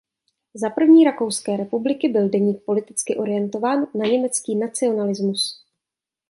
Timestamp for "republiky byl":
1.57-2.29